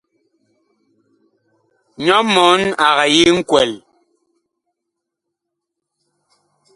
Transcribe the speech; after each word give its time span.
Nyɔ 2.03 2.17
mɔɔn 2.33 2.61
ag 2.87 2.97
yi 3.13 3.23
nkwɛl. 3.37 3.71